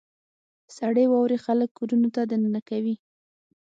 •سړې 0.77 1.03
واورې 1.09 1.37
خلک 1.45 1.69
کورونو 1.77 2.07
ته 2.15 2.21
دننه 2.31 2.61
کوي. 2.69 2.95